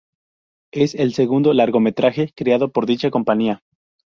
Es 0.73 0.95
el 0.95 1.13
segundo 1.13 1.53
largometraje 1.53 2.33
creado 2.35 2.71
por 2.71 2.87
dicha 2.87 3.11
compañía. 3.11 3.61